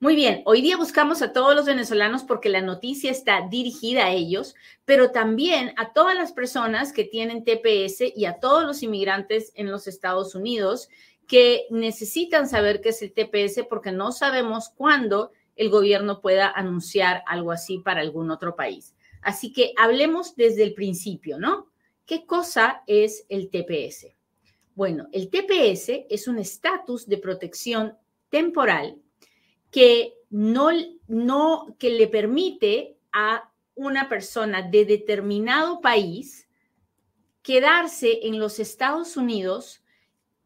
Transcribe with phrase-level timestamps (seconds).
[0.00, 4.12] Muy bien, hoy día buscamos a todos los venezolanos porque la noticia está dirigida a
[4.12, 4.54] ellos,
[4.84, 9.72] pero también a todas las personas que tienen TPS y a todos los inmigrantes en
[9.72, 10.88] los Estados Unidos
[11.26, 17.24] que necesitan saber qué es el TPS porque no sabemos cuándo el gobierno pueda anunciar
[17.26, 18.94] algo así para algún otro país.
[19.20, 21.72] Así que hablemos desde el principio, ¿no?
[22.06, 24.14] ¿Qué cosa es el TPS?
[24.76, 27.98] Bueno, el TPS es un estatus de protección
[28.30, 29.02] temporal
[29.70, 30.70] que no,
[31.06, 36.48] no, que le permite a una persona de determinado país
[37.42, 39.82] quedarse en los Estados Unidos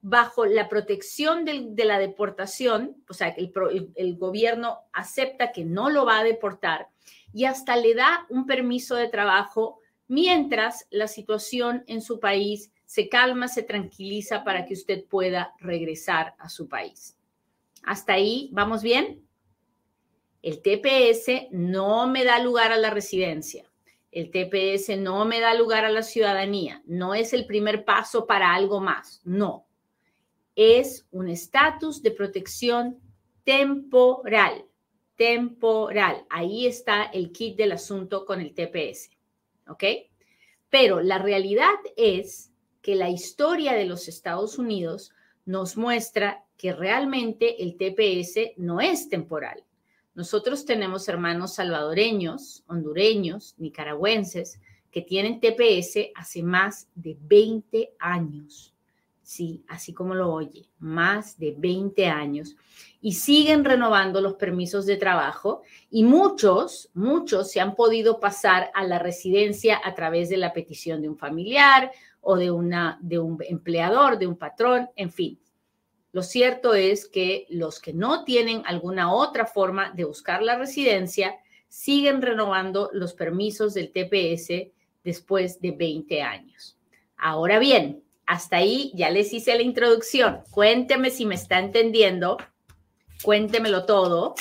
[0.02, 3.52] bajo la protección de la deportación, o sea, que
[3.94, 6.88] el, gobierno acepta que no lo va a deportar
[7.32, 13.08] y hasta le da un permiso de trabajo mientras la situación en su país se
[13.08, 17.16] calma, se tranquiliza para que usted pueda regresar a su país.
[17.82, 19.26] Hasta ahí, ¿vamos bien?
[20.42, 23.70] El TPS no me da lugar a la residencia.
[24.10, 26.82] El TPS no me da lugar a la ciudadanía.
[26.84, 29.20] No es el primer paso para algo más.
[29.24, 29.66] No
[30.56, 33.00] es un estatus de protección
[33.44, 34.64] temporal.
[35.16, 36.26] Temporal.
[36.30, 39.10] Ahí está el kit del asunto con el TPS.
[39.68, 39.84] ¿Ok?
[40.68, 45.12] Pero la realidad es que la historia de los Estados Unidos
[45.44, 49.64] nos muestra que realmente el TPS no es temporal.
[50.14, 54.60] Nosotros tenemos hermanos salvadoreños, hondureños, nicaragüenses
[54.92, 58.72] que tienen TPS hace más de 20 años
[59.32, 62.54] sí, así como lo oye, más de 20 años
[63.00, 68.84] y siguen renovando los permisos de trabajo y muchos, muchos se han podido pasar a
[68.84, 73.38] la residencia a través de la petición de un familiar o de, una, de un
[73.48, 75.38] empleador, de un patrón, en fin.
[76.12, 81.36] Lo cierto es que los que no tienen alguna otra forma de buscar la residencia
[81.68, 84.70] siguen renovando los permisos del TPS
[85.02, 86.76] después de 20 años.
[87.16, 90.42] Ahora bien, hasta ahí ya les hice la introducción.
[90.50, 92.36] Cuénteme si me está entendiendo.
[93.22, 94.34] Cuéntemelo todo.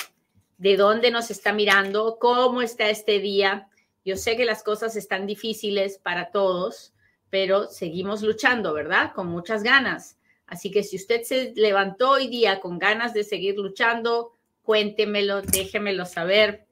[0.57, 2.17] ¿De dónde nos está mirando?
[2.19, 3.69] ¿Cómo está este día?
[4.03, 6.93] Yo sé que las cosas están difíciles para todos,
[7.29, 9.13] pero seguimos luchando, ¿verdad?
[9.13, 10.17] Con muchas ganas.
[10.51, 16.05] Así que si usted se levantó hoy día con ganas de seguir luchando, cuéntemelo, déjemelo
[16.05, 16.67] saber.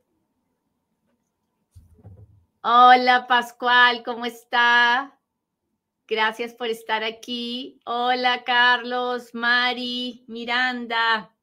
[2.61, 5.17] Hola Pascual, ¿cómo está?
[6.09, 7.79] Gracias por estar aquí.
[7.85, 11.33] Hola, Carlos, Mari, Miranda.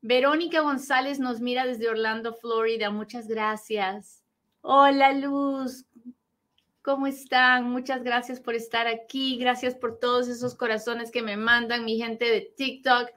[0.00, 2.90] Verónica González nos mira desde Orlando, Florida.
[2.90, 4.24] Muchas gracias.
[4.62, 5.86] Hola, Luz.
[6.88, 7.68] ¿Cómo están?
[7.70, 9.36] Muchas gracias por estar aquí.
[9.36, 13.10] Gracias por todos esos corazones que me mandan, mi gente de TikTok,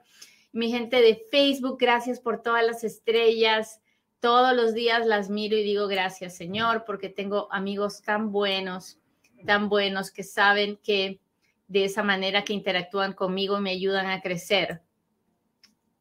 [0.52, 1.78] mi gente de Facebook.
[1.80, 3.80] Gracias por todas las estrellas.
[4.20, 8.98] Todos los días las miro y digo gracias, Señor, porque tengo amigos tan buenos
[9.46, 11.18] tan buenos que saben que
[11.66, 14.82] de esa manera que interactúan conmigo me ayudan a crecer.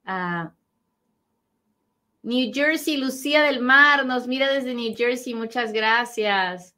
[0.03, 0.53] Ah,
[2.21, 6.75] New Jersey, Lucía del Mar, nos mira desde New Jersey, muchas gracias.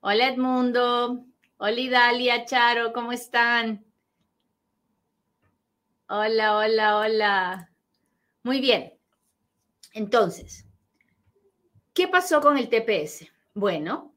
[0.00, 1.26] Hola Edmundo,
[1.56, 3.84] hola Dalia, Charo, ¿cómo están?
[6.08, 7.72] Hola, hola, hola.
[8.44, 8.94] Muy bien.
[9.94, 10.64] Entonces,
[11.92, 13.26] ¿qué pasó con el TPS?
[13.54, 14.14] Bueno,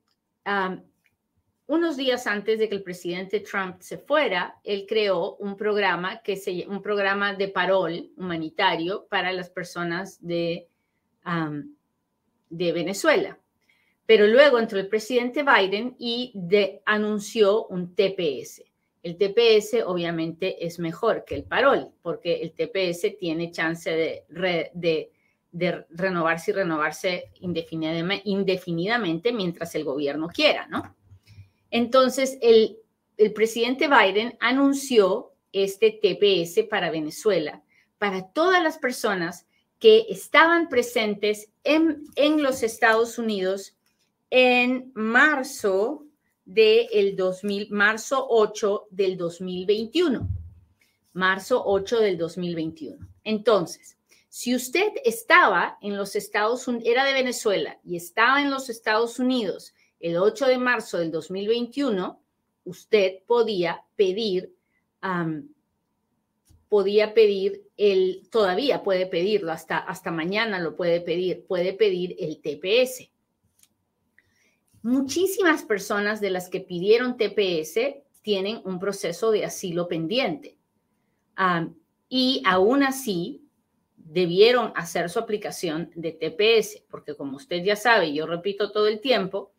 [1.66, 6.38] unos días antes de que el presidente Trump se fuera, él creó un programa que
[6.38, 10.70] se un programa de parol humanitario para las personas de,
[12.50, 13.41] de Venezuela.
[14.12, 16.34] Pero luego entró el presidente Biden y
[16.84, 18.62] anunció un TPS.
[19.02, 25.12] El TPS obviamente es mejor que el parol, porque el TPS tiene chance de,
[25.92, 30.94] renovarse y renovarse indefinidamente mientras el gobierno quiera, ¿no?
[31.70, 32.80] Entonces, el,
[33.34, 37.64] presidente Biden anunció este TPS para Venezuela,
[37.98, 39.48] para todas las personas
[39.80, 42.04] que estaban presentes en,
[42.44, 43.78] los Estados Unidos
[44.32, 46.06] en marzo
[46.46, 50.28] del 2000, marzo 8 del 2021.
[51.14, 53.08] Marzo 8 del 2021.
[53.26, 53.98] Entonces,
[54.30, 59.20] si usted estaba en los Estados Unidos, era de Venezuela y estaba en los Estados
[59.20, 62.20] Unidos el 8 de marzo del 2021,
[62.64, 64.56] usted podía pedir,
[66.70, 72.42] podía pedir el, todavía puede pedirlo, hasta, hasta mañana lo puede pedir, puede pedir el
[72.42, 73.11] TPS.
[74.84, 80.58] Muchísimas personas de las que pidieron TPS tienen un proceso de asilo pendiente.
[82.10, 83.42] y aún así,
[83.96, 89.00] debieron hacer su aplicación de TPS, porque como usted ya sabe, yo repito todo el
[89.00, 89.54] tiempo,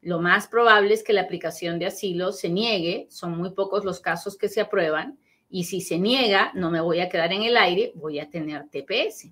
[0.00, 4.00] lo más probable es que la aplicación de asilo se niegue, son muy pocos los
[4.00, 5.18] casos que se aprueban,
[5.50, 8.68] y si se niega, no me voy a quedar en el aire, voy a tener
[8.70, 9.30] TPS.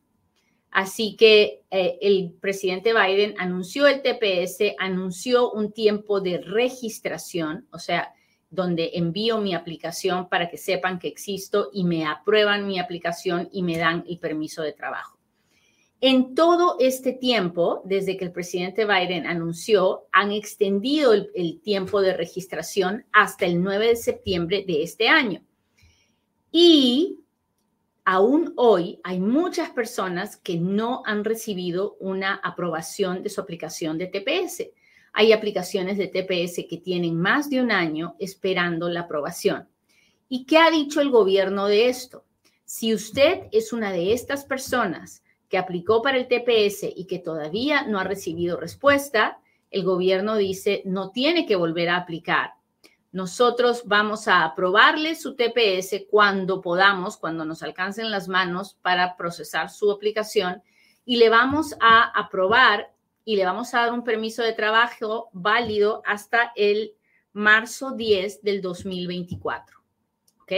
[0.71, 7.79] Así que eh, el presidente Biden anunció el TPS, anunció un tiempo de registración, o
[7.79, 8.15] sea,
[8.51, 13.63] donde envío mi aplicación para que sepan que existo y me aprueban mi aplicación y
[13.63, 15.19] me dan el permiso de trabajo.
[16.01, 22.01] En todo este tiempo, desde que el presidente Biden anunció, han extendido el, el, tiempo
[22.01, 25.43] de registración hasta el 9 de septiembre de este año.
[26.51, 27.21] Y
[28.11, 34.09] aún hoy hay muchas personas que no han recibido una aprobación de su aplicación de
[34.09, 34.65] TPS.
[35.13, 39.69] Hay aplicaciones de TPS que tienen más de un año esperando la aprobación.
[40.29, 42.25] ¿Y qué ha dicho el gobierno de esto?
[42.65, 47.85] Si usted es una de estas personas que aplicó para el TPS y que todavía
[47.87, 49.39] no ha recibido respuesta,
[49.71, 52.55] el gobierno dice no tiene que volver a aplicar.
[53.13, 59.69] Nosotros vamos a aprobarle su TPS cuando podamos, cuando nos alcancen las manos para procesar
[59.69, 60.63] su aplicación
[61.05, 62.93] y le vamos a aprobar
[63.25, 66.95] y le vamos a dar un permiso de trabajo válido hasta el
[67.33, 69.79] marzo 10 del 2024.
[70.43, 70.53] ¿Ok?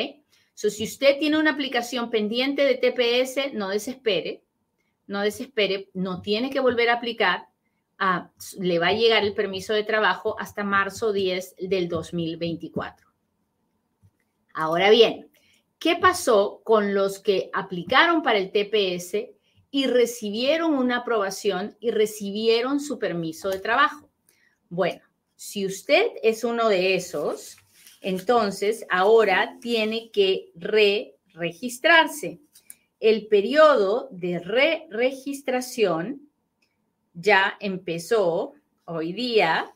[0.54, 4.42] So, si usted tiene una aplicación pendiente de TPS, no desespere,
[5.06, 7.48] no desespere, no tiene que volver a aplicar,
[8.58, 13.06] le va a llegar el permiso de trabajo hasta marzo 10 del 2024.
[14.54, 15.30] Ahora bien,
[15.78, 19.32] ¿qué pasó con los que aplicaron para el TPS
[19.74, 24.10] y recibieron una aprobación y recibieron su permiso de trabajo.
[24.68, 25.00] Bueno,
[25.34, 27.56] si usted es uno de esos,
[28.02, 32.38] entonces ahora tiene que re-registrarse.
[33.00, 36.30] El periodo de re-registración
[37.14, 38.54] ya empezó
[38.84, 39.74] hoy día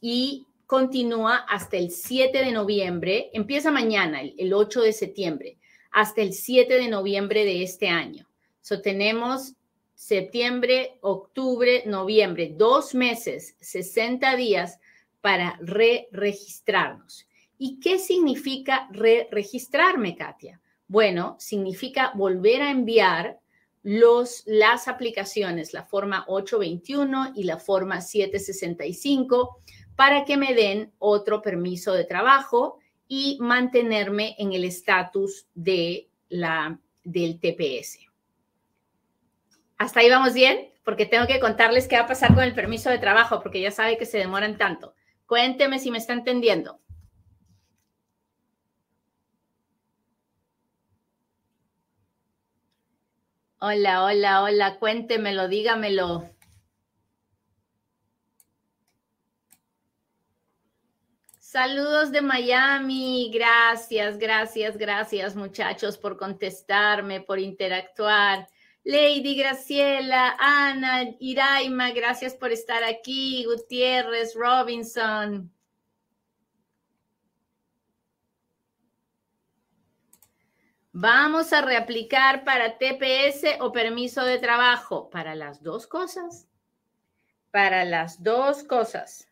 [0.00, 5.58] y continúa hasta el 7 de noviembre, empieza mañana, el 8 de septiembre,
[5.90, 8.28] hasta el 7 de noviembre de este año.
[8.60, 9.54] So, tenemos
[9.94, 14.78] septiembre, octubre, noviembre, dos meses, 60 días
[15.20, 17.26] para re-registrarnos.
[17.58, 20.60] ¿Y qué significa re-registrarme, Katia?
[20.86, 23.38] Bueno, significa volver a enviar
[23.82, 29.62] los, las aplicaciones, la forma 821 y la forma 765,
[29.96, 32.78] para que me den otro permiso de trabajo
[33.08, 37.98] y mantenerme en el estatus de la, del TPS.
[39.78, 40.70] ¿Hasta ahí vamos bien?
[40.84, 43.70] Porque tengo que contarles qué va a pasar con el permiso de trabajo, porque ya
[43.70, 44.94] sabe que se demoran tanto.
[45.26, 46.80] Cuénteme si me está entendiendo.
[53.62, 56.30] Hola, hola, hola, cuéntemelo, dígamelo.
[61.38, 68.48] Saludos de Miami, gracias, gracias, gracias muchachos por contestarme, por interactuar.
[68.82, 73.44] Lady Graciela, Ana, Iraima, gracias por estar aquí.
[73.44, 75.52] Gutiérrez, Robinson.
[81.02, 85.08] Vamos a reaplicar para TPS o permiso de trabajo.
[85.08, 86.46] Para las dos cosas.
[87.50, 89.26] Para las dos cosas.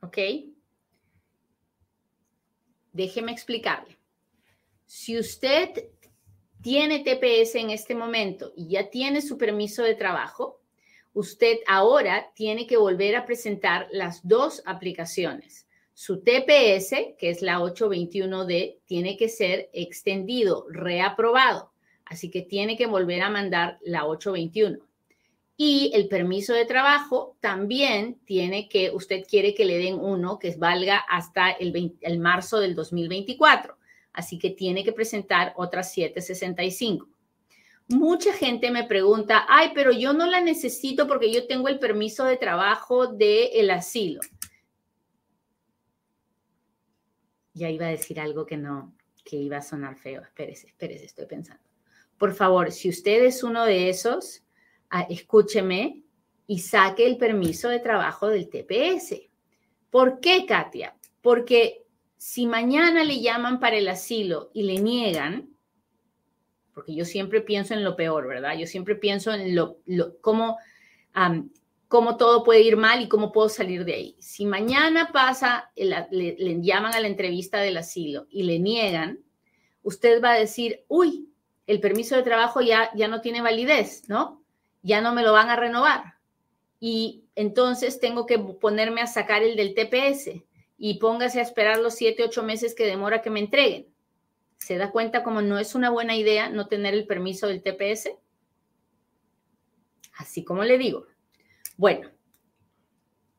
[0.00, 0.16] ¿Ok?
[2.94, 3.98] Déjeme explicarle.
[4.86, 5.90] Si usted
[6.62, 10.62] tiene TPS en este momento y ya tiene su permiso de trabajo,
[11.12, 15.64] usted ahora tiene que volver a presentar las dos aplicaciones.
[15.94, 21.72] Su TPS, que es la 821D, tiene que ser extendido, reaprobado.
[22.04, 24.78] Así que tiene que volver a mandar la 821.
[25.56, 30.54] Y el permiso de trabajo también tiene que, usted quiere que le den uno que
[30.56, 33.76] valga hasta el, el marzo del 2024.
[34.12, 37.08] Así que tiene que presentar otras 765.
[37.88, 42.24] Mucha gente me pregunta, ay, pero yo no la necesito porque yo tengo el permiso
[42.24, 44.20] de trabajo del asilo.
[47.54, 48.94] Ya iba a decir algo que no,
[49.24, 50.22] que iba a sonar feo.
[50.22, 51.62] Espérese, espérese, estoy pensando.
[52.18, 54.44] Por favor, si usted es uno de esos,
[54.90, 56.02] ah, escúcheme
[56.46, 59.30] y saque el permiso de trabajo del TPS.
[59.90, 60.96] ¿Por qué, Katia?
[61.22, 61.84] Porque
[62.16, 65.50] si mañana le llaman para el asilo y le niegan,
[66.72, 68.56] porque yo siempre pienso en lo peor, ¿verdad?
[68.58, 69.78] Yo siempre pienso en lo,
[70.20, 70.58] cómo,
[71.94, 74.16] cómo todo puede ir mal y cómo puedo salir de ahí.
[74.18, 79.20] Si mañana pasa, le, llaman a la entrevista del asilo y le niegan,
[79.84, 81.32] usted va a decir, uy,
[81.68, 84.42] el permiso de trabajo ya, ya no tiene validez, ¿no?
[84.82, 86.14] Ya no me lo van a renovar.
[86.80, 90.42] Y entonces tengo que ponerme a sacar el del TPS
[90.76, 93.86] y póngase a esperar los siete, ocho meses que demora que me entreguen.
[94.58, 98.10] ¿Se da cuenta como no es una buena idea no tener el permiso del TPS?
[100.16, 101.06] Así como le digo.
[101.76, 102.10] Bueno,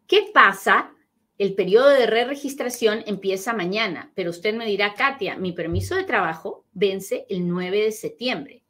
[0.07, 0.95] ¿qué pasa
[1.37, 6.63] el periodo de re-registración empieza mañana, pero usted me dirá, Katia, mi permiso de trabajo
[6.71, 8.63] vence el 9 de septiembre.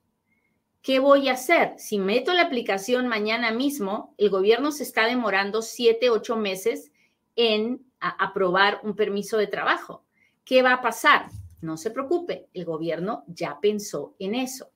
[0.82, 1.74] ¿Qué voy a hacer?
[1.78, 6.92] Si meto la aplicación mañana mismo, el gobierno se está demorando 7, 8 meses
[7.36, 10.04] en aprobar un permiso de trabajo.
[10.44, 11.28] ¿Qué va a pasar?
[11.62, 14.72] No se preocupe, el gobierno ya pensó en eso.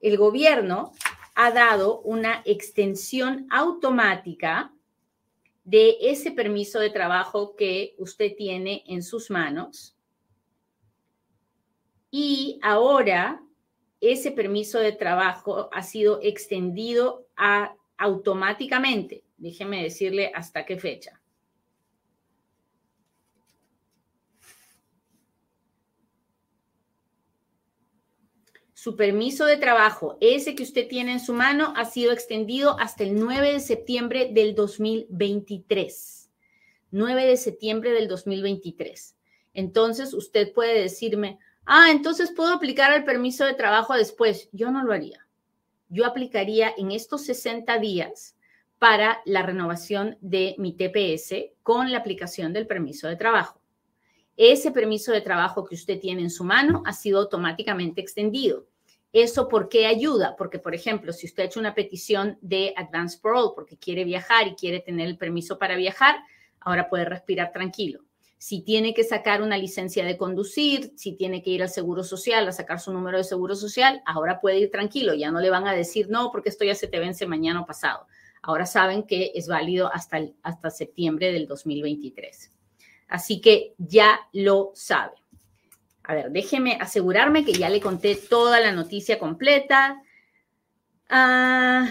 [0.00, 0.92] El gobierno
[1.42, 4.72] ha dado una extensión automática
[5.64, 9.96] de ese permiso de trabajo que usted tiene en sus manos.
[12.12, 13.42] Y ahora
[14.00, 19.24] ese permiso de trabajo ha sido extendido a, automáticamente.
[19.36, 21.21] Déjeme decirle hasta qué fecha.
[28.82, 33.04] Su permiso de trabajo, ese que usted tiene en su mano, ha sido extendido hasta
[33.04, 36.28] el 9 de septiembre del 2023.
[36.90, 39.16] 9 de septiembre del 2023.
[39.54, 44.48] Entonces, usted puede decirme, ah, entonces puedo aplicar el permiso de trabajo después.
[44.50, 45.28] Yo no lo haría.
[45.88, 48.34] Yo aplicaría en estos 60 días
[48.80, 53.60] para la renovación de mi TPS con la aplicación del permiso de trabajo.
[54.36, 58.66] Ese permiso de trabajo que usted tiene en su mano ha sido automáticamente extendido.
[59.12, 60.36] ¿Eso por qué ayuda?
[60.36, 64.48] Porque, por ejemplo, si usted ha hecho una petición de Advance Parole porque quiere viajar
[64.48, 66.16] y quiere tener el permiso para viajar,
[66.60, 68.04] ahora puede respirar tranquilo.
[68.38, 72.48] Si tiene que sacar una licencia de conducir, si tiene que ir al Seguro Social
[72.48, 75.14] a sacar su número de Seguro Social, ahora puede ir tranquilo.
[75.14, 77.66] Ya no le van a decir, no, porque esto ya se te vence mañana o
[77.66, 78.06] pasado.
[78.40, 82.50] Ahora saben que es válido hasta, hasta septiembre del 2023.
[83.08, 85.21] Así que ya lo sabe.
[86.04, 90.02] A ver, déjeme asegurarme que ya le conté toda la noticia completa.
[91.08, 91.88] Ah,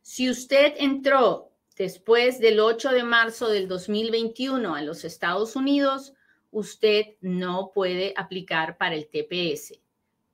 [0.00, 6.14] si usted entró después del 8 de marzo del 2021 a los Estados Unidos,
[6.52, 9.80] usted no puede aplicar para el TPS.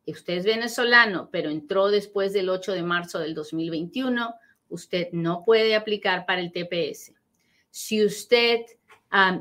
[0.06, 4.34] Usted es venezolano, pero entró después del 8 de marzo del 2021,
[4.68, 7.14] usted no puede aplicar para el TPS.
[7.70, 8.66] Si usted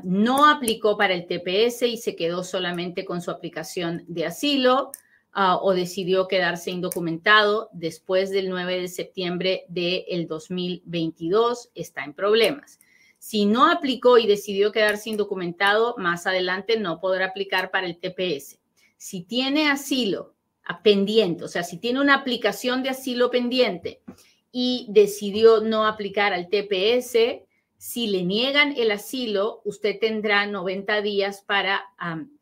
[0.02, 4.90] no aplicó para el TPS y se quedó solamente con su aplicación de asilo
[5.32, 12.80] ah, o decidió quedarse indocumentado después del 9 de septiembre del 2022, está en problemas.
[13.18, 18.58] Si no aplicó y decidió quedarse indocumentado, más adelante no podrá aplicar para el TPS.
[18.96, 20.34] Si tiene asilo
[20.64, 24.02] ah, pendiente, o sea, si tiene una aplicación de asilo pendiente
[24.50, 27.44] y decidió no aplicar al TPS,
[27.80, 31.82] si le niegan el asilo, usted tendrá 90 días para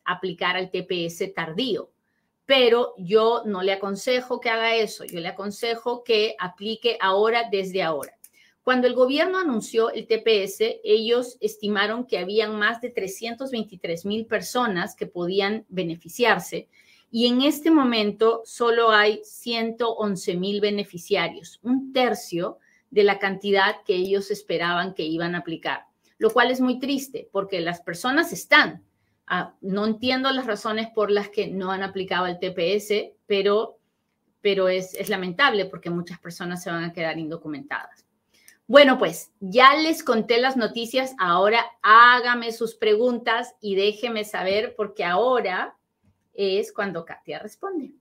[0.04, 1.92] aplicar al TPS tardío.
[2.44, 5.04] Pero yo no le aconsejo que haga eso.
[5.04, 8.18] Yo le aconsejo que aplique ahora desde ahora.
[8.64, 14.96] Cuando el gobierno anunció el TPS, ellos estimaron que habían más de 323 mil personas
[14.96, 16.66] que podían beneficiarse
[17.12, 22.58] y en este momento solo hay 111 mil beneficiarios, un tercio
[22.90, 25.86] de la cantidad que ellos esperaban que iban a aplicar,
[26.18, 28.84] lo cual es muy triste porque las personas están.
[29.26, 33.78] Ah, no entiendo las razones por las que no han aplicado el TPS, pero,
[34.40, 38.06] pero es, es lamentable porque muchas personas se van a quedar indocumentadas.
[38.66, 45.04] Bueno, pues ya les conté las noticias, ahora hágame sus preguntas y déjeme saber porque
[45.04, 45.74] ahora
[46.34, 47.92] es cuando Katia responde.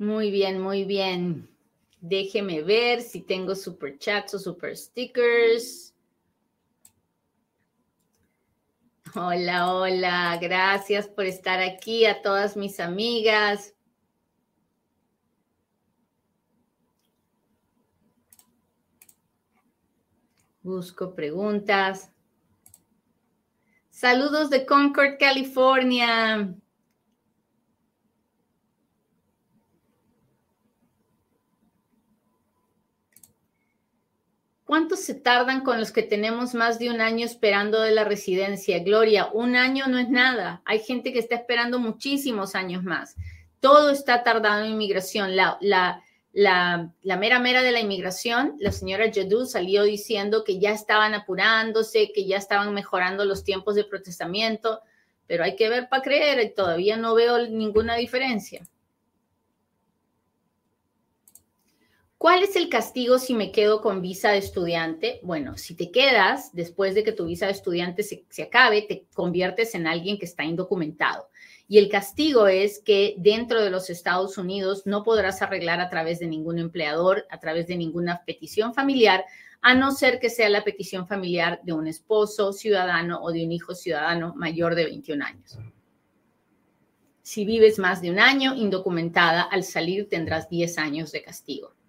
[0.00, 1.46] Muy bien, muy bien.
[2.00, 5.94] Déjeme ver si tengo super chats o super stickers.
[9.14, 10.38] Hola, hola.
[10.40, 13.74] Gracias por estar aquí a todas mis amigas.
[20.62, 22.10] Busco preguntas.
[23.90, 26.54] Saludos de Concord, California.
[34.70, 38.78] ¿Cuánto se tardan con los que tenemos más de un año esperando de la residencia?
[38.78, 40.62] Gloria, un año no es nada.
[40.64, 43.16] Hay gente que está esperando muchísimos años más.
[43.58, 45.34] Todo está tardando en inmigración.
[45.34, 45.58] La,
[47.02, 52.24] mera mera de la inmigración, la señora Jadou salió diciendo que ya estaban apurándose, que
[52.26, 54.82] ya estaban mejorando los tiempos de procesamiento,
[55.26, 58.62] pero hay que ver para creer y todavía no veo ninguna diferencia.
[62.20, 65.20] ¿Cuál es el castigo si me quedo con visa de estudiante?
[65.22, 69.74] Bueno, si te quedas después de que tu visa de estudiante se, acabe, te conviertes
[69.74, 71.30] en alguien que está indocumentado.
[71.66, 76.18] Y el castigo es que dentro de los Estados Unidos no podrás arreglar a través
[76.18, 79.24] de ningún empleador, a través de ninguna petición familiar,
[79.62, 83.52] a no ser que sea la petición familiar de un esposo ciudadano o de un
[83.52, 85.58] hijo ciudadano mayor de 21 años.
[87.22, 91.79] Si vives más de un año indocumentada, al salir tendrás 10 años de castigo.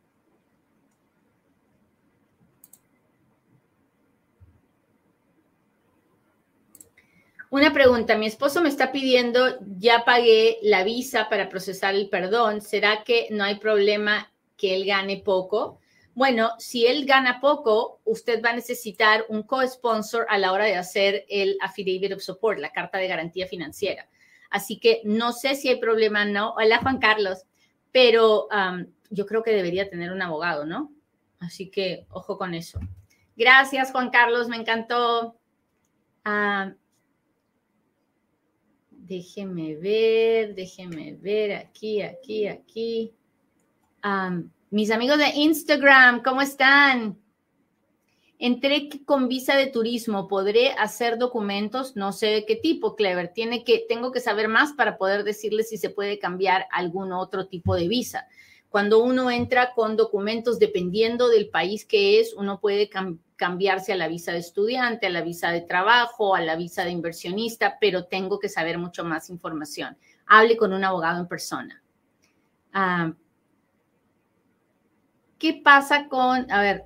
[7.51, 12.61] Una pregunta, mi esposo me está pidiendo, ya pagué la visa para procesar el perdón,
[12.61, 15.81] ¿será que no hay problema que él gane poco?
[16.13, 20.77] Bueno, si él gana poco, usted va a necesitar un co-sponsor a la hora de
[20.77, 24.07] hacer el affidavit of support, la carta de garantía financiera.
[24.49, 26.53] Así que no sé si hay problema, no.
[26.53, 27.43] Hola, Juan Carlos,
[27.91, 28.47] pero
[29.09, 30.93] yo creo que debería tener un abogado, ¿no?
[31.39, 32.79] Así que ojo con eso.
[33.35, 35.35] Gracias, Juan Carlos, me encantó.
[39.11, 43.11] Déjeme ver, déjeme ver aquí, aquí, aquí.
[44.69, 47.19] mis amigos de Instagram, ¿cómo están?
[48.39, 51.97] Entré con visa de turismo, ¿podré hacer documentos?
[51.97, 53.33] No sé de qué tipo, Clever.
[53.33, 57.47] Tiene que, tengo que saber más para poder decirle si se puede cambiar algún otro
[57.47, 58.29] tipo de visa.
[58.69, 62.87] Cuando uno entra con documentos, dependiendo del país que es, uno puede
[63.41, 66.91] cambiarse a la visa de estudiante, a la visa de trabajo, a la visa de
[66.91, 69.97] inversionista, pero tengo que saber mucho más información.
[70.27, 71.81] Hable con un abogado en persona.
[72.71, 73.13] Ah,
[75.39, 76.85] ¿Qué pasa con, a ver,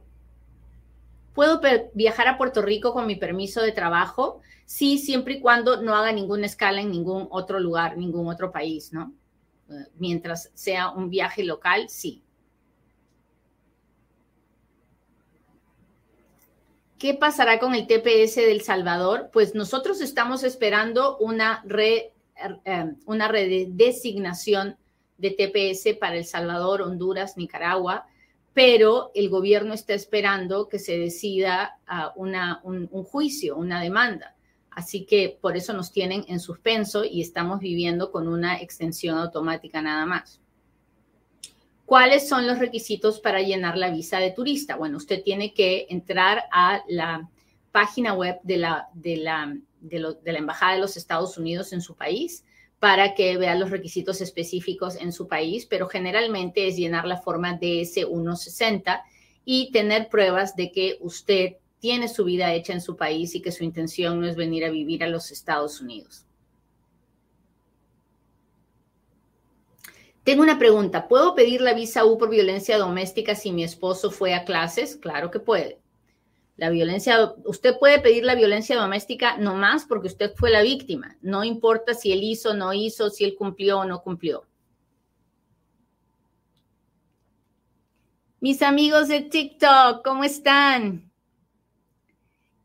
[1.33, 1.59] ¿puedo
[1.93, 4.39] viajar a Puerto Rico con mi permiso de trabajo?
[4.63, 8.93] Sí, siempre y cuando no haga ninguna escala en ningún otro lugar, ningún otro país,
[8.93, 9.13] ¿no?
[9.97, 12.23] mientras sea un viaje local, sí.
[16.97, 19.29] ¿Qué pasará con el TPS del Salvador?
[19.33, 22.13] Pues nosotros estamos esperando una, re,
[22.63, 24.77] eh, una redesignación
[25.17, 28.05] de TPS para El Salvador, Honduras, Nicaragua,
[28.53, 34.35] pero el gobierno está esperando que se decida ah, una, un juicio, una demanda.
[34.71, 39.81] Así que por eso nos tienen en suspenso y estamos viviendo con una extensión automática
[39.81, 40.41] nada más.
[41.85, 44.75] ¿Cuáles son los requisitos para llenar la visa de turista?
[44.75, 47.29] Bueno, usted tiene que entrar a la
[47.71, 51.95] página web de la, de la, de la Embajada de los Estados Unidos en su
[51.95, 52.43] país
[52.79, 57.59] para que vea los requisitos específicos en su país, pero generalmente es llenar la forma
[57.59, 59.01] DS-160
[59.43, 63.51] y tener pruebas de que usted tiene su vida hecha en su país y que
[63.51, 66.25] su intención no es venir a vivir a los Estados Unidos.
[70.25, 71.07] Tengo una pregunta.
[71.07, 74.95] ¿Puedo pedir la visa U por violencia doméstica si mi esposo fue a clases?
[74.95, 75.79] Claro que puede.
[76.57, 81.15] La violencia, usted puede pedir la violencia doméstica no más porque usted fue la víctima.
[81.21, 84.47] No importa si él hizo, no hizo, si él cumplió o no cumplió.
[88.39, 91.11] Mis amigos de TikTok, ¿cómo están?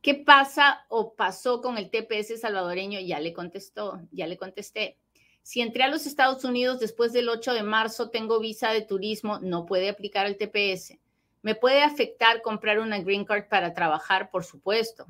[0.01, 3.01] ¿Qué pasa o pasó con el TPS salvadoreño?
[3.01, 5.00] Ya le contestó, ya le contesté.
[5.43, 9.39] Si entré a los Estados Unidos después del 8 de marzo, tengo visa de turismo,
[9.41, 10.99] no puede aplicar el TPS.
[11.43, 14.31] ¿Me puede afectar comprar una green card para trabajar?
[14.31, 15.07] Por supuesto.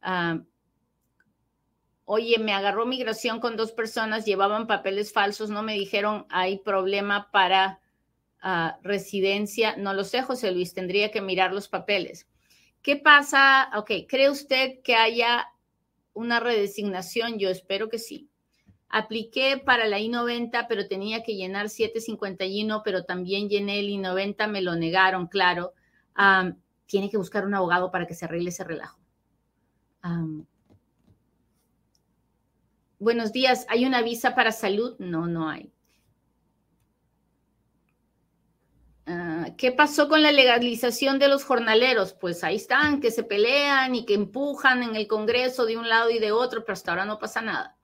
[0.00, 0.40] Ah,
[2.04, 7.30] oye, me agarró migración con dos personas, llevaban papeles falsos, no me dijeron hay problema
[7.32, 7.80] para
[8.40, 9.76] ah, residencia.
[9.76, 12.28] No lo sé, José Luis, tendría que mirar los papeles.
[12.82, 13.70] ¿Qué pasa?
[13.76, 15.48] Ok, ¿cree usted que haya
[16.12, 17.40] una redesignación?
[17.40, 18.30] Yo espero que sí.
[18.96, 24.62] Apliqué para la I-90, pero tenía que llenar 751, pero también llené el I-90, me
[24.62, 25.74] lo negaron, claro.
[26.86, 28.98] tiene que buscar un abogado para que se arregle ese relajo.
[32.98, 34.96] buenos días, ¿hay una visa para salud?
[34.98, 35.70] No, no hay.
[39.04, 42.14] Ah, ¿Qué pasó con la legalización de los jornaleros?
[42.14, 46.08] Pues ahí están, que se pelean y que empujan en el Congreso de un lado
[46.08, 47.75] y de otro, pero hasta ahora no pasa nada.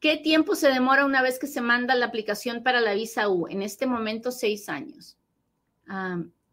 [0.00, 3.48] ¿Qué tiempo se demora una vez que se manda la aplicación para la visa U?
[3.48, 5.16] En este momento, seis años.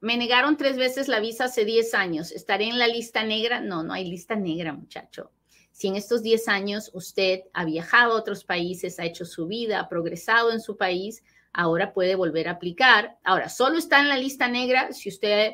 [0.01, 2.31] Me negaron tres veces la visa hace diez años.
[2.31, 3.59] ¿Estaré en la lista negra?
[3.59, 5.31] No, no hay lista negra, muchacho.
[5.71, 9.79] Si en estos diez años usted ha viajado a otros países, ha hecho su vida,
[9.79, 13.17] ha progresado en su país, ahora puede volver a aplicar.
[13.23, 15.53] Ahora, solo está en la lista negra si usted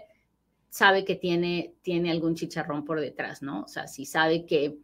[0.69, 3.63] sabe que tiene, tiene algún chicharrón por detrás, ¿no?
[3.63, 4.77] O sea, si sabe que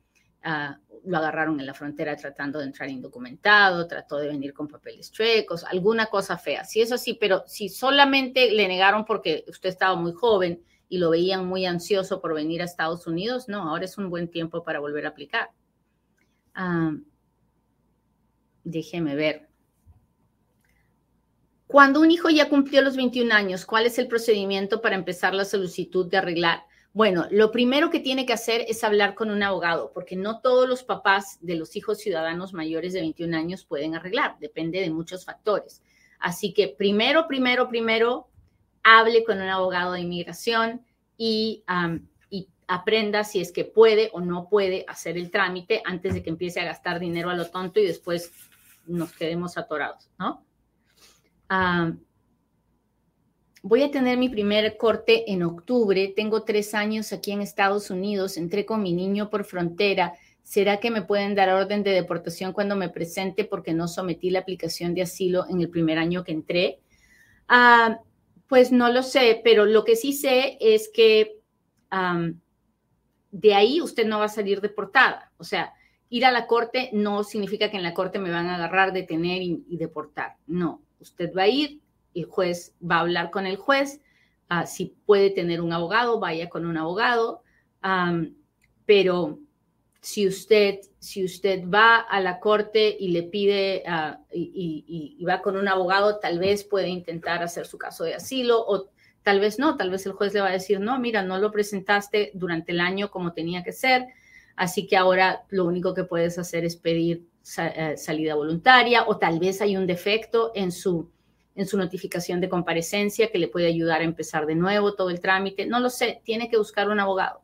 [0.43, 5.11] ah, lo agarraron en la frontera tratando de entrar indocumentado, trató de venir con papeles
[5.11, 6.65] chuecos, alguna cosa fea.
[6.65, 11.09] Si es así, pero si solamente le negaron porque usted estaba muy joven y lo
[11.09, 14.79] veían muy ansioso por venir a Estados Unidos, no, ahora es un buen tiempo para
[14.79, 15.49] volver a aplicar.
[18.63, 19.47] Déjeme ver.
[21.67, 25.45] Cuando un hijo ya cumplió los 21 años, ¿cuál es el procedimiento para empezar la
[25.45, 26.63] solicitud de arreglar?
[26.93, 30.67] Bueno, lo primero que tiene que hacer es hablar con un abogado, porque no todos
[30.67, 35.23] los papás de los hijos ciudadanos mayores de 21 años pueden arreglar, depende de muchos
[35.23, 35.83] factores.
[36.19, 38.29] Así que primero, primero, primero,
[38.83, 40.81] hable con un abogado de inmigración
[41.17, 41.63] y,
[42.29, 46.29] y aprenda si es que puede o no puede hacer el trámite antes de que
[46.29, 48.31] empiece a gastar dinero a lo tonto y después
[48.87, 50.43] nos quedemos atorados, ¿no?
[53.67, 56.13] Voy a tener mi primer corte en octubre.
[56.15, 58.37] Tengo tres años aquí en Estados Unidos.
[58.37, 60.13] Entré con mi niño por frontera.
[60.41, 64.39] ¿Será que me pueden dar orden de deportación cuando me presente porque no sometí la
[64.39, 66.79] aplicación de asilo en el primer año que entré?
[68.47, 71.39] pues no lo sé, pero lo que sí sé es que
[73.31, 75.31] de ahí usted no va a salir deportada.
[75.37, 75.73] O sea,
[76.09, 79.41] ir a la corte no significa que en la corte me van a agarrar, detener
[79.41, 80.35] y deportar.
[80.45, 81.79] No, Usted va a ir,
[82.13, 84.01] el juez va a hablar con el juez,
[84.49, 87.43] ah, si puede tener un abogado, vaya con un abogado,
[88.85, 89.39] pero
[90.01, 95.57] si usted, si usted va a la corte y le pide ah, y, va con
[95.57, 98.89] un abogado, tal vez puede intentar hacer su caso de asilo o
[99.23, 101.51] tal vez no, tal vez el juez le va a decir, no, mira, no lo
[101.51, 104.05] presentaste durante el año como tenía que ser,
[104.55, 109.39] así que ahora lo único que puedes hacer es pedir eh, salida voluntaria o tal
[109.39, 111.09] vez hay un defecto en su,
[111.57, 115.19] en su notificación de comparecencia que le puede ayudar a empezar de nuevo todo el
[115.19, 115.65] trámite.
[115.65, 117.41] No lo sé, tiene que buscar un abogado.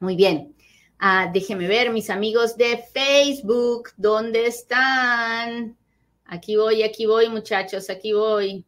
[0.00, 0.54] Muy bien.
[0.98, 5.78] Ah, déjeme ver, mis amigos de Facebook, ¿dónde están?
[6.26, 8.66] Aquí voy, aquí voy, muchachos, aquí voy.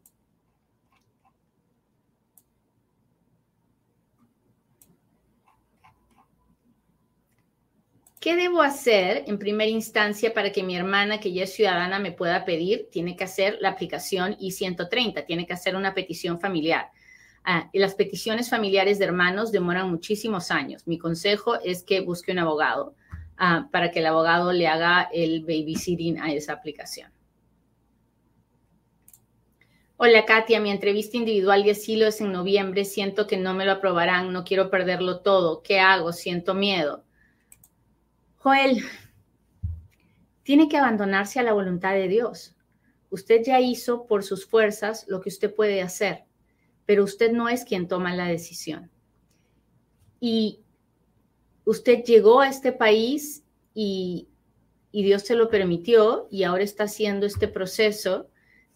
[8.23, 12.13] ¿Qué debo hacer en primera instancia para que mi hermana, que ya es ciudadana, me
[12.13, 12.89] pueda pedir?
[12.89, 16.93] Tiene que hacer la aplicación I-130, tiene que hacer una petición familiar.
[17.43, 20.87] Ah, y las peticiones familiares de hermanos demoran muchísimos años.
[20.87, 22.95] Mi consejo es que busque un abogado
[23.39, 27.11] ah, para que el abogado le haga el babysitting a esa aplicación.
[29.97, 32.85] Hola Katia, mi entrevista individual de asilo es en noviembre.
[32.85, 35.61] Siento que no me lo aprobarán, no quiero perderlo todo.
[35.65, 36.13] ¿Qué hago?
[36.13, 37.03] Siento miedo.
[38.43, 38.83] Joel,
[40.43, 42.57] tiene que abandonarse a la voluntad de Dios.
[43.09, 46.25] Usted ya hizo por sus fuerzas lo que usted puede hacer,
[46.85, 48.91] pero usted no es quien toma la decisión.
[50.19, 50.59] Y
[51.65, 54.29] usted llegó a este país y,
[54.91, 58.29] Dios se lo permitió y ahora está haciendo este proceso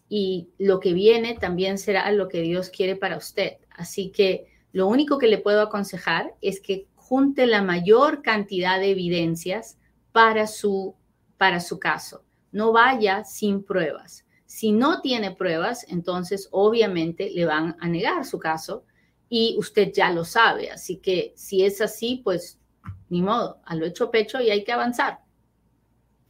[0.07, 3.57] y lo que viene también será lo que Dios quiere para usted.
[3.69, 8.91] Así que lo único que le puedo aconsejar es que junte la mayor cantidad de
[8.91, 9.77] evidencias
[10.11, 10.93] para su,
[11.37, 12.25] para su caso.
[12.51, 14.25] No vaya sin pruebas.
[14.45, 18.83] Si no tiene pruebas, entonces obviamente le van a negar su caso
[19.29, 20.69] y usted ya lo sabe.
[20.69, 22.59] Así que si es así, pues
[23.07, 25.19] ni modo, a lo hecho pecho y hay que avanzar.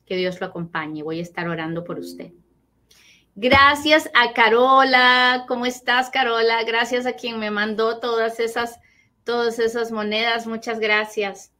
[0.05, 1.01] Que Dios lo acompañe.
[1.01, 2.33] Voy a estar orando por usted.
[3.33, 5.45] Gracias a Carola.
[5.47, 6.63] ¿Cómo estás, Carola?
[6.65, 8.79] Gracias a quien me mandó todas esas
[9.27, 10.47] todas esas monedas.
[10.47, 11.51] Muchas gracias.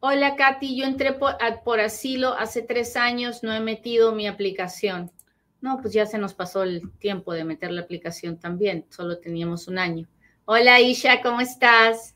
[0.00, 5.12] Hola Katy, yo entré por, por, asilo hace tres años, no he metido mi aplicación.
[5.60, 9.68] No, pues ya se nos pasó el tiempo de meter la aplicación también, solo teníamos
[9.68, 10.08] un año.
[10.44, 12.11] Hola Isha, ¿cómo estás?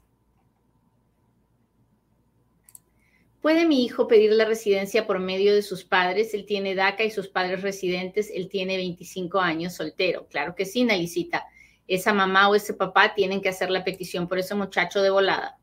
[3.46, 6.34] ¿Puede mi hijo pedir la residencia por medio de sus padres?
[6.34, 8.28] Él tiene DACA y sus padres residentes.
[8.34, 10.26] Él tiene 25 años soltero.
[10.26, 11.46] Claro que sí, Nalicita.
[11.86, 15.60] Esa mamá o ese papá tienen que hacer la petición por ese muchacho de volada.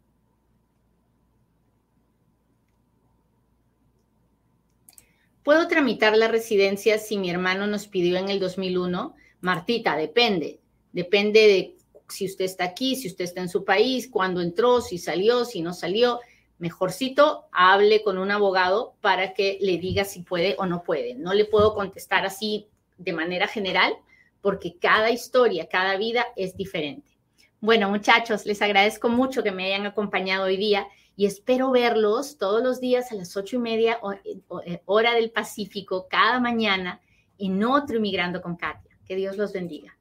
[5.44, 9.14] ¿Puedo tramitar la residencia si mi hermano nos pidió en el 2001?
[9.42, 10.62] Martita, depende.
[10.94, 11.76] Depende de
[12.08, 15.62] si usted está aquí, si usted está en su país, cuándo entró, si salió, si
[15.62, 16.22] no salió.
[16.64, 21.14] Mejorcito, hable con un abogado para que le diga si puede o no puede.
[21.14, 23.94] No le puedo contestar así de manera general
[24.40, 27.18] porque cada historia, cada vida es diferente.
[27.60, 32.64] Bueno, muchachos, les agradezco mucho que me hayan acompañado hoy día y espero verlos todos
[32.64, 34.00] los días a las ocho y media
[34.66, 37.02] eh, hora del Pacífico, cada mañana
[37.38, 38.98] en otro Inmigrando con Katia.
[39.06, 39.98] Que Dios los bendiga.